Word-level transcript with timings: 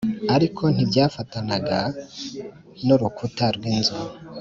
ariko 0.35 0.63
ntibyafatanaga 0.75 1.79
n 2.85 2.87
urukuta 2.95 3.45
rw 3.55 3.63
inzu 3.73 3.97